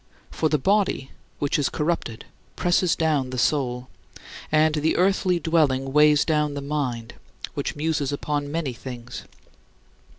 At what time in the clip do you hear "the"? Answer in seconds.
0.49-0.57, 3.29-3.37, 4.73-4.97, 6.55-6.59